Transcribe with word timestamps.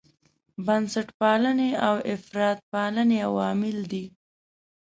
بنسټپالنې 0.65 1.71
او 1.87 1.95
افراطپالنې 2.13 3.17
عوامل 3.29 3.77
دي. 3.91 4.05